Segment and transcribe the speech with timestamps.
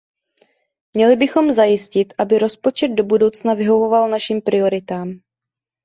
[0.93, 5.19] Měli bychom zajistit, aby rozpočet do budoucna vyhovoval našim prioritám.